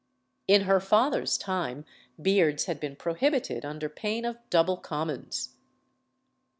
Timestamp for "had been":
2.65-2.95